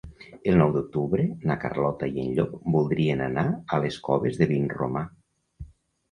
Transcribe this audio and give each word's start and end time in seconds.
El 0.51 0.55
nou 0.59 0.69
d'octubre 0.75 1.25
na 1.49 1.57
Carlota 1.63 2.07
i 2.15 2.23
en 2.23 2.31
Llop 2.39 2.55
voldrien 2.75 3.21
anar 3.25 3.43
a 3.77 3.79
les 3.83 3.99
Coves 4.07 4.41
de 4.41 4.49
Vinromà. 4.53 5.05